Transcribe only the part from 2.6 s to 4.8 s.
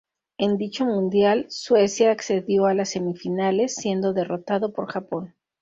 a las semifinales, siendo derrotado